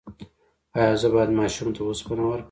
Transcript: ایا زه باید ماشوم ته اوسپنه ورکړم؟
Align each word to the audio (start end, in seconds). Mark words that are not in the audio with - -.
ایا 0.77 0.93
زه 1.01 1.07
باید 1.13 1.31
ماشوم 1.39 1.69
ته 1.75 1.81
اوسپنه 1.83 2.21
ورکړم؟ 2.25 2.39